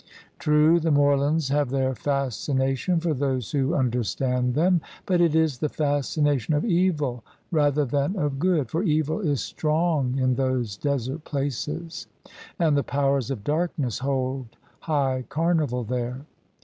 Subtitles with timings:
[0.39, 5.59] True, the moorlands have their fascination for those who under stand them; but it is
[5.59, 11.23] the fascination of evil rather than of good: for evil is strong in those desert
[11.23, 12.07] places,
[12.57, 16.25] and the powers of darkness hold high carnival there.